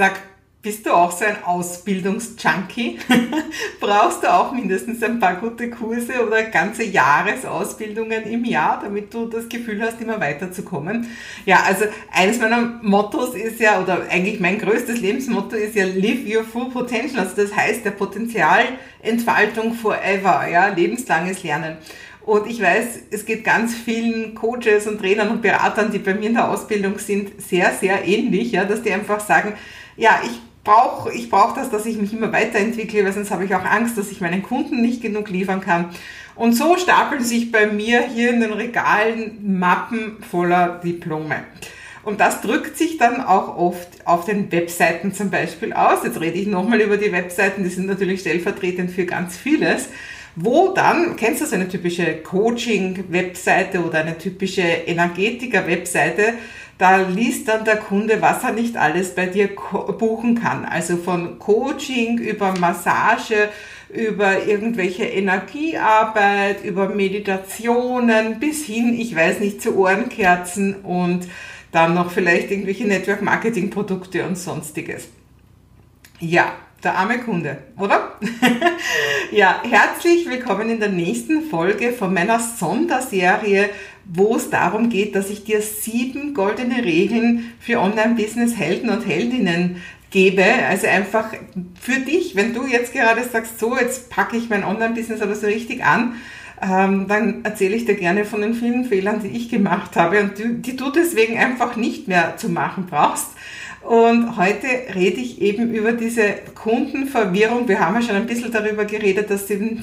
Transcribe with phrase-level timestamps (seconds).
[0.00, 0.18] Sag,
[0.62, 3.00] bist du auch so ein Ausbildungsjunkie?
[3.80, 9.26] Brauchst du auch mindestens ein paar gute Kurse oder ganze Jahresausbildungen im Jahr, damit du
[9.26, 11.06] das Gefühl hast, immer weiterzukommen?
[11.44, 11.84] Ja, also
[12.14, 16.70] eines meiner Mottos ist ja, oder eigentlich mein größtes Lebensmotto ist ja Live Your Full
[16.70, 17.20] Potential.
[17.20, 21.76] Also das heißt der Potenzialentfaltung forever, ja, lebenslanges Lernen.
[22.22, 26.28] Und ich weiß, es geht ganz vielen Coaches und Trainern und Beratern, die bei mir
[26.28, 29.54] in der Ausbildung sind, sehr, sehr ähnlich, ja, dass die einfach sagen,
[29.96, 33.54] ja, ich brauche ich brauch das, dass ich mich immer weiterentwickle, weil sonst habe ich
[33.54, 35.90] auch Angst, dass ich meinen Kunden nicht genug liefern kann.
[36.36, 41.44] Und so stapeln sich bei mir hier in den Regalen Mappen voller Diplome.
[42.02, 45.98] Und das drückt sich dann auch oft auf den Webseiten zum Beispiel aus.
[46.02, 49.88] Jetzt rede ich nochmal über die Webseiten, die sind natürlich stellvertretend für ganz vieles.
[50.36, 56.34] Wo dann, kennst du so eine typische Coaching-Webseite oder eine typische Energetiker-Webseite,
[56.80, 60.64] da liest dann der Kunde, was er nicht alles bei dir buchen kann.
[60.64, 63.50] Also von Coaching über Massage,
[63.90, 71.28] über irgendwelche Energiearbeit, über Meditationen bis hin, ich weiß nicht, zu Ohrenkerzen und
[71.70, 75.08] dann noch vielleicht irgendwelche Network Marketing Produkte und sonstiges.
[76.18, 78.18] Ja, der arme Kunde, oder?
[79.30, 83.70] ja, herzlich willkommen in der nächsten Folge von meiner Sonderserie
[84.12, 90.44] wo es darum geht, dass ich dir sieben goldene Regeln für Online-Business-Helden und Heldinnen gebe.
[90.68, 91.32] Also einfach
[91.80, 95.46] für dich, wenn du jetzt gerade sagst, so, jetzt packe ich mein Online-Business aber so
[95.46, 96.14] richtig an,
[96.60, 100.38] ähm, dann erzähle ich dir gerne von den vielen Fehlern, die ich gemacht habe und
[100.38, 103.28] die, die du deswegen einfach nicht mehr zu machen brauchst.
[103.82, 107.66] Und heute rede ich eben über diese Kundenverwirrung.
[107.66, 109.82] Wir haben ja schon ein bisschen darüber geredet, dass den,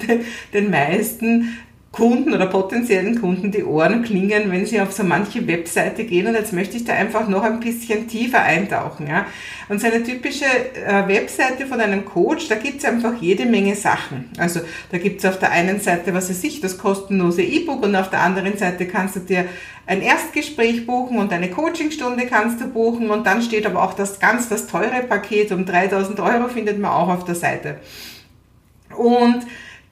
[0.70, 1.58] meisten
[1.98, 6.28] Kunden oder potenziellen Kunden die Ohren klingen, wenn sie auf so manche Webseite gehen.
[6.28, 9.08] Und jetzt möchte ich da einfach noch ein bisschen tiefer eintauchen.
[9.08, 9.26] Ja.
[9.68, 14.30] Und so eine typische äh, Webseite von einem Coach, da gibt's einfach jede Menge Sachen.
[14.38, 14.60] Also
[14.92, 18.22] da gibt's auf der einen Seite, was weiß ich, das kostenlose E-Book und auf der
[18.22, 19.46] anderen Seite kannst du dir
[19.88, 24.20] ein Erstgespräch buchen und eine Coachingstunde kannst du buchen und dann steht aber auch das
[24.20, 27.78] ganz das teure Paket um 3000 Euro findet man auch auf der Seite.
[28.96, 29.48] Und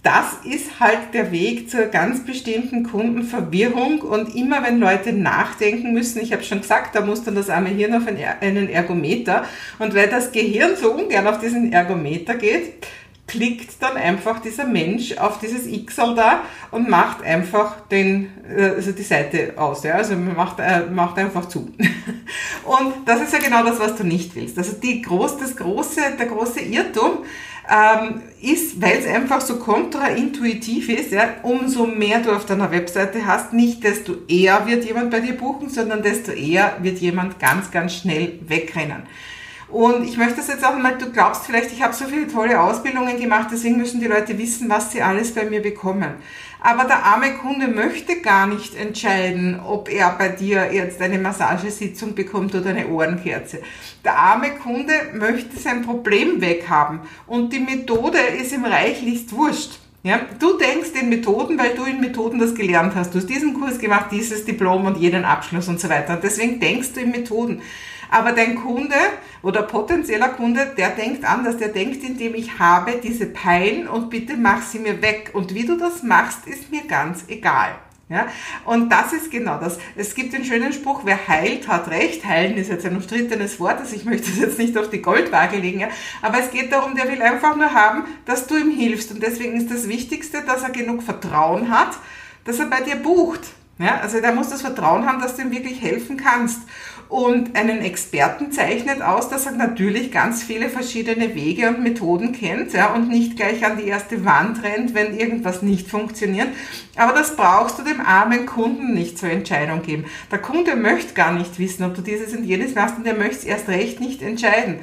[0.06, 6.22] das ist halt der Weg zur ganz bestimmten Kundenverwirrung und immer wenn Leute nachdenken müssen,
[6.22, 8.04] ich habe schon gesagt, da muss dann das arme Hirn auf
[8.42, 9.46] einen Ergometer
[9.80, 12.86] und weil das Gehirn so ungern auf diesen Ergometer geht,
[13.28, 18.92] klickt dann einfach dieser Mensch auf dieses X da und macht einfach den, äh, also
[18.92, 21.72] die Seite aus, ja, also macht, äh, macht einfach zu.
[22.66, 24.58] Und das ist ja genau das, was du nicht willst.
[24.58, 27.26] Also die groß, das große, der große Irrtum,
[27.70, 33.26] ähm, ist, weil es einfach so kontraintuitiv ist, ja, umso mehr du auf deiner Webseite
[33.26, 37.72] hast, nicht desto eher wird jemand bei dir buchen, sondern desto eher wird jemand ganz,
[37.72, 39.04] ganz schnell wegrennen.
[39.76, 42.62] Und ich möchte das jetzt auch mal, du glaubst vielleicht, ich habe so viele tolle
[42.62, 46.14] Ausbildungen gemacht, deswegen müssen die Leute wissen, was sie alles bei mir bekommen.
[46.62, 52.16] Aber der arme Kunde möchte gar nicht entscheiden, ob er bei dir jetzt eine Massagesitzung
[52.16, 53.60] bekommt oder eine Ohrenkerze.
[54.06, 59.80] Der arme Kunde möchte sein Problem weghaben und die Methode ist ihm reichlichst wurscht.
[60.04, 63.14] Ja, du denkst in Methoden, weil du in Methoden das gelernt hast.
[63.14, 66.16] Du hast diesen Kurs gemacht, dieses Diplom und jeden Abschluss und so weiter.
[66.16, 67.62] Deswegen denkst du in Methoden.
[68.10, 68.96] Aber dein Kunde
[69.42, 71.58] oder potenzieller Kunde, der denkt anders.
[71.58, 75.32] Der denkt, indem ich habe diese Pein und bitte mach sie mir weg.
[75.34, 77.76] Und wie du das machst, ist mir ganz egal.
[78.08, 78.28] Ja,
[78.66, 79.80] und das ist genau das.
[79.96, 82.24] Es gibt den schönen Spruch, wer heilt, hat recht.
[82.24, 85.58] Heilen ist jetzt ein umstrittenes Wort, also ich möchte das jetzt nicht auf die Goldwaage
[85.58, 85.88] legen, ja.
[86.22, 89.12] aber es geht darum, der will einfach nur haben, dass du ihm hilfst.
[89.12, 91.98] Und deswegen ist das Wichtigste, dass er genug Vertrauen hat,
[92.44, 93.42] dass er bei dir bucht.
[93.78, 96.62] Ja, also der muss das Vertrauen haben, dass du ihm wirklich helfen kannst.
[97.08, 102.74] Und einen Experten zeichnet aus, dass er natürlich ganz viele verschiedene Wege und Methoden kennt
[102.74, 106.48] ja, und nicht gleich an die erste Wand rennt, wenn irgendwas nicht funktioniert.
[106.96, 110.06] Aber das brauchst du dem armen Kunden nicht zur Entscheidung geben.
[110.32, 113.36] Der Kunde möchte gar nicht wissen, ob du dieses und jenes machst und der möchte
[113.36, 114.80] es erst recht nicht entscheiden.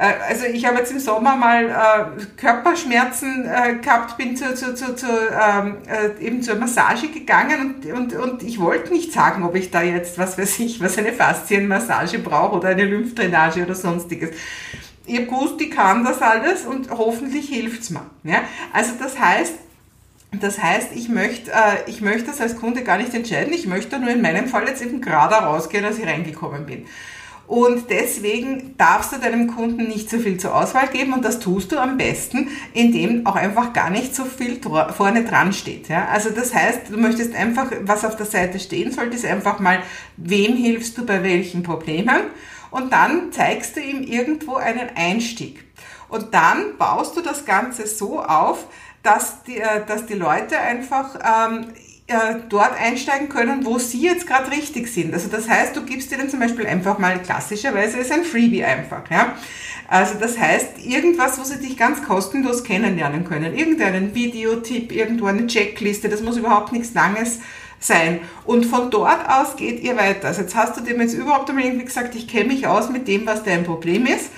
[0.00, 4.74] Äh, also ich habe jetzt im Sommer mal äh, Körperschmerzen äh, gehabt, bin zu, zu,
[4.74, 9.44] zu, zu ähm, äh, eben zur Massage gegangen und, und, und ich wollte nicht sagen,
[9.44, 13.74] ob ich da jetzt, was weiß ich, was eine Faszienmassage brauche oder eine Lymphdrainage oder
[13.74, 14.30] sonstiges.
[15.06, 18.06] Habe gewusst, ich kann das alles und hoffentlich hilft's mir.
[18.22, 18.42] Ja?
[18.72, 19.54] Also das heißt,
[20.32, 23.52] das heißt, ich möchte, äh, ich möchte das als Kunde gar nicht entscheiden.
[23.52, 26.86] Ich möchte nur in meinem Fall jetzt eben gerade rausgehen, als ich reingekommen bin.
[27.50, 31.72] Und deswegen darfst du deinem Kunden nicht so viel zur Auswahl geben und das tust
[31.72, 34.60] du am besten, indem auch einfach gar nicht so viel
[34.96, 35.88] vorne dran steht.
[35.88, 36.06] Ja?
[36.12, 39.82] Also das heißt, du möchtest einfach, was auf der Seite stehen sollte, ist einfach mal,
[40.16, 42.20] wem hilfst du bei welchen Problemen
[42.70, 45.64] und dann zeigst du ihm irgendwo einen Einstieg.
[46.08, 48.68] Und dann baust du das Ganze so auf,
[49.02, 51.89] dass die, äh, dass die Leute einfach ähm, äh,
[52.48, 55.14] dort einsteigen können, wo sie jetzt gerade richtig sind.
[55.14, 59.08] Also das heißt, du gibst ihnen zum Beispiel einfach mal klassischerweise ist ein Freebie einfach.
[59.10, 59.36] Ja?
[59.88, 63.56] Also das heißt, irgendwas, wo sie dich ganz kostenlos kennenlernen können.
[63.56, 67.40] Irgendeinen Videotipp, irgendwo eine Checkliste, das muss überhaupt nichts Langes
[67.80, 68.20] sein.
[68.44, 70.28] Und von dort aus geht ihr weiter.
[70.28, 73.08] Also jetzt hast du dem jetzt überhaupt einmal irgendwie gesagt, ich kenne mich aus mit
[73.08, 74.30] dem, was dein Problem ist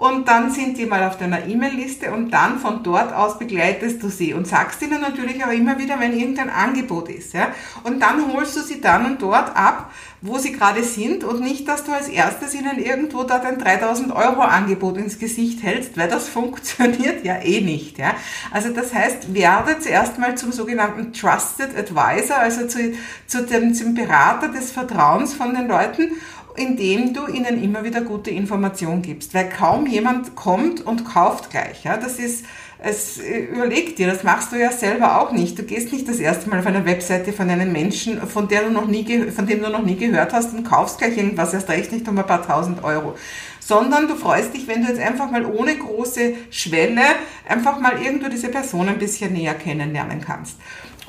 [0.00, 4.08] und dann sind die mal auf deiner E-Mail-Liste und dann von dort aus begleitest du
[4.08, 7.34] sie und sagst ihnen natürlich auch immer wieder, wenn irgendein Angebot ist.
[7.34, 7.48] Ja?
[7.84, 9.92] Und dann holst du sie dann und dort ab,
[10.22, 14.10] wo sie gerade sind und nicht, dass du als erstes ihnen irgendwo dort ein 3000
[14.12, 17.98] Euro Angebot ins Gesicht hältst, weil das funktioniert ja eh nicht.
[17.98, 18.14] Ja?
[18.50, 22.94] Also das heißt, werde zuerst mal zum sogenannten Trusted Advisor, also zu,
[23.26, 26.12] zu dem, zum Berater des Vertrauens von den Leuten
[26.56, 31.84] indem du ihnen immer wieder gute Informationen gibst, weil kaum jemand kommt und kauft gleich.
[31.84, 32.44] Ja, das ist,
[32.78, 35.58] es überleg dir, das machst du ja selber auch nicht.
[35.58, 38.70] Du gehst nicht das erste Mal auf eine Webseite von einem Menschen, von der du
[38.70, 41.92] noch nie, von dem du noch nie gehört hast und kaufst gleich irgendwas, erst recht
[41.92, 43.16] nicht um ein paar tausend Euro.
[43.60, 47.02] Sondern du freust dich, wenn du jetzt einfach mal ohne große Schwelle
[47.48, 50.56] einfach mal irgendwo diese Person ein bisschen näher kennenlernen kannst.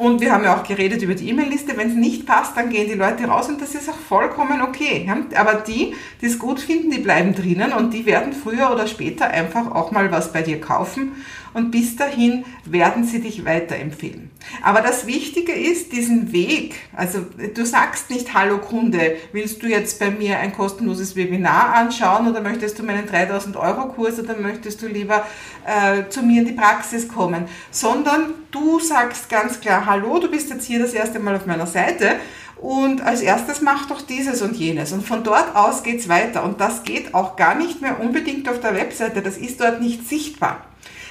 [0.02, 1.78] Und wir haben ja auch geredet über die E-Mail-Liste.
[1.78, 5.08] Wenn es nicht passt, dann gehen die Leute raus und das ist auch vollkommen okay.
[5.36, 9.28] Aber die, die es gut finden, die bleiben drinnen und die werden früher oder später
[9.28, 11.12] einfach auch mal was bei dir kaufen
[11.54, 14.32] und bis dahin werden sie dich weiterempfehlen.
[14.64, 20.00] Aber das Wichtige ist, diesen Weg, also du sagst nicht, hallo Kunde, willst du jetzt
[20.00, 24.82] bei mir ein kostenloses Webinar anschauen oder möchtest du meinen 3000 Euro Kurs oder möchtest
[24.82, 25.26] du lieber
[25.66, 30.50] äh, zu mir in die Praxis kommen, sondern du sagst ganz klar, hallo, du bist
[30.50, 32.16] jetzt hier das erste Mal auf meiner Seite
[32.56, 34.94] und als erstes mach doch dieses und jenes.
[34.94, 36.46] Und von dort aus geht's weiter.
[36.46, 39.22] Und das geht auch gar nicht mehr unbedingt auf der Webseite.
[39.22, 40.64] Das ist dort nicht sichtbar.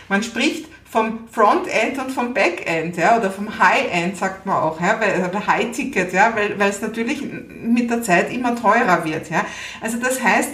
[0.09, 4.99] Man spricht vom Frontend und vom Backend, ja, oder vom High-End sagt man auch, ja,
[4.99, 9.44] weil, High-Ticket, ja, weil, weil es natürlich mit der Zeit immer teurer wird, ja.
[9.82, 10.49] Also das heißt,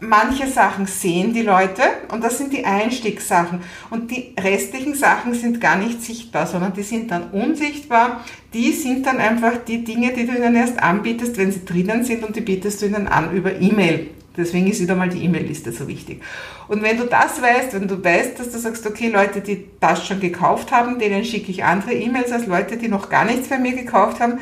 [0.00, 1.82] manche Sachen sehen die Leute
[2.12, 3.60] und das sind die Einstiegssachen
[3.90, 8.24] und die restlichen Sachen sind gar nicht sichtbar, sondern die sind dann unsichtbar.
[8.52, 12.24] Die sind dann einfach die Dinge, die du ihnen erst anbietest, wenn sie drinnen sind
[12.24, 14.08] und die bietest du ihnen an über E-Mail.
[14.36, 16.22] Deswegen ist wieder mal die E-Mail-Liste so wichtig.
[16.68, 20.06] Und wenn du das weißt, wenn du weißt, dass du sagst, okay, Leute, die das
[20.06, 23.58] schon gekauft haben, denen schicke ich andere E-Mails als Leute, die noch gar nichts bei
[23.58, 24.40] mir gekauft haben,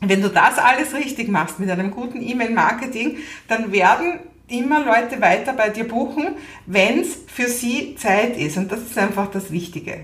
[0.00, 3.18] wenn du das alles richtig machst mit einem guten E-Mail-Marketing,
[3.48, 4.20] dann werden
[4.52, 8.56] immer Leute weiter bei dir buchen, wenn es für sie Zeit ist.
[8.56, 9.98] Und das ist einfach das Wichtige.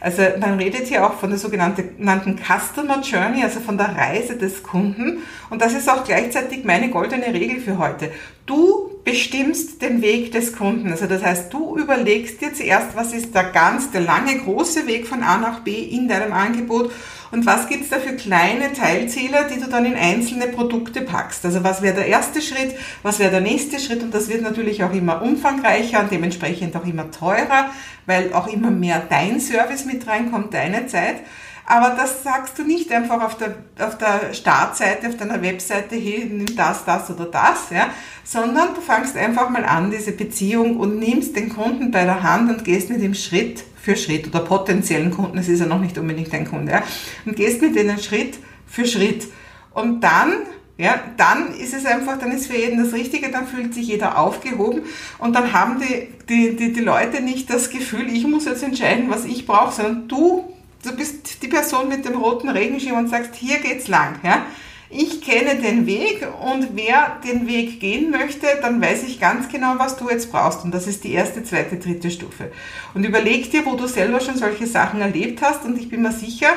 [0.00, 4.62] Also man redet hier auch von der sogenannten Customer Journey, also von der Reise des
[4.62, 5.18] Kunden.
[5.50, 8.10] Und das ist auch gleichzeitig meine goldene Regel für heute.
[8.46, 10.90] Du bestimmst den Weg des Kunden.
[10.90, 15.06] Also das heißt, du überlegst dir zuerst, was ist der ganz, der lange, große Weg
[15.06, 16.90] von A nach B in deinem Angebot
[17.34, 21.44] und was gibt's da für kleine Teilziele, die du dann in einzelne Produkte packst.
[21.44, 24.84] Also was wäre der erste Schritt, was wäre der nächste Schritt und das wird natürlich
[24.84, 27.70] auch immer umfangreicher und dementsprechend auch immer teurer,
[28.06, 31.16] weil auch immer mehr dein Service mit reinkommt, deine Zeit.
[31.66, 36.30] Aber das sagst du nicht einfach auf der, auf der Startseite, auf deiner Webseite, hey,
[36.30, 37.88] nimm das, das oder das, ja,
[38.22, 42.50] sondern du fangst einfach mal an, diese Beziehung und nimmst den Kunden bei der Hand
[42.50, 45.96] und gehst mit ihm Schritt für Schritt oder potenziellen Kunden, es ist ja noch nicht
[45.96, 46.82] unbedingt ein Kunde, ja,
[47.24, 49.26] und gehst mit denen Schritt für Schritt.
[49.72, 50.32] Und dann
[50.76, 54.18] ja, dann ist es einfach, dann ist für jeden das Richtige, dann fühlt sich jeder
[54.18, 54.82] aufgehoben
[55.18, 59.08] und dann haben die, die, die, die Leute nicht das Gefühl, ich muss jetzt entscheiden,
[59.08, 60.52] was ich brauche, sondern du
[60.84, 64.20] du bist die Person mit dem roten Regenschirm und sagst, hier geht's lang.
[64.22, 64.46] Ja?
[64.90, 69.74] Ich kenne den Weg und wer den Weg gehen möchte, dann weiß ich ganz genau,
[69.78, 70.64] was du jetzt brauchst.
[70.64, 72.52] Und das ist die erste, zweite, dritte Stufe.
[72.94, 75.64] Und überleg dir, wo du selber schon solche Sachen erlebt hast.
[75.64, 76.50] Und ich bin mir sicher,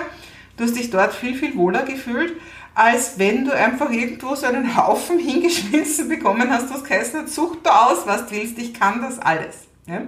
[0.55, 2.33] du hast dich dort viel, viel wohler gefühlt,
[2.75, 7.55] als wenn du einfach irgendwo so einen Haufen hingeschmissen bekommen hast, was geheißen hat, such
[7.63, 9.67] du aus, was du willst, ich kann das alles.
[9.87, 10.03] Ja?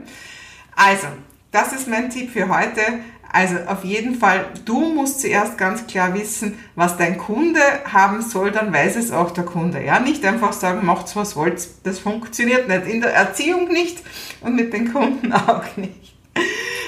[0.76, 1.08] Also,
[1.52, 2.82] das ist mein Tipp für heute.
[3.32, 8.52] Also auf jeden Fall, du musst zuerst ganz klar wissen, was dein Kunde haben soll,
[8.52, 9.84] dann weiß es auch der Kunde.
[9.84, 12.88] Ja, nicht einfach sagen, macht's was wollt, das funktioniert nicht.
[12.88, 14.00] In der Erziehung nicht
[14.42, 16.16] und mit den Kunden auch nicht.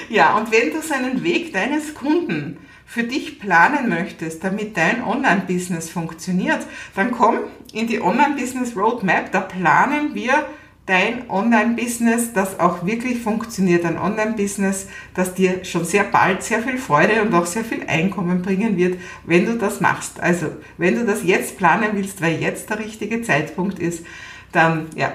[0.08, 5.88] Ja, und wenn du seinen Weg deines Kunden für dich planen möchtest, damit dein Online-Business
[5.90, 7.38] funktioniert, dann komm
[7.72, 10.44] in die Online-Business Roadmap, da planen wir
[10.86, 16.78] dein Online-Business, das auch wirklich funktioniert, ein Online-Business, das dir schon sehr bald sehr viel
[16.78, 20.18] Freude und auch sehr viel Einkommen bringen wird, wenn du das machst.
[20.20, 20.48] Also,
[20.78, 24.04] wenn du das jetzt planen willst, weil jetzt der richtige Zeitpunkt ist,
[24.50, 25.12] dann, ja,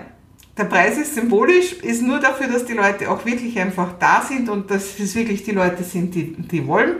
[0.57, 4.49] der Preis ist symbolisch, ist nur dafür, dass die Leute auch wirklich einfach da sind
[4.49, 6.95] und dass es wirklich die Leute sind, die, die wollen.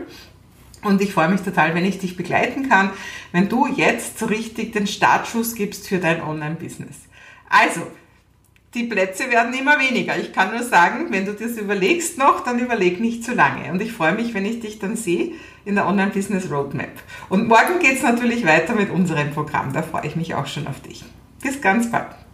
[0.84, 2.90] Und ich freue mich total, wenn ich dich begleiten kann,
[3.32, 6.96] wenn du jetzt so richtig den Startschuss gibst für dein Online-Business.
[7.48, 7.80] Also,
[8.74, 10.18] die Plätze werden immer weniger.
[10.18, 13.72] Ich kann nur sagen, wenn du das überlegst noch, dann überleg nicht zu lange.
[13.72, 15.32] Und ich freue mich, wenn ich dich dann sehe
[15.64, 16.90] in der Online-Business Roadmap.
[17.28, 19.72] Und morgen geht es natürlich weiter mit unserem Programm.
[19.72, 21.04] Da freue ich mich auch schon auf dich.
[21.42, 22.27] Bis ganz bald.